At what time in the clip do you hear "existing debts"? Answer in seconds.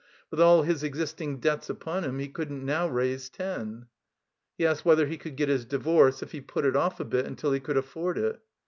0.81-1.69